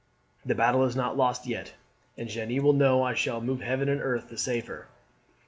[0.43, 1.75] The battle is not lost yet,
[2.17, 4.87] and Jeanne will know I shall move heaven and earth to save her."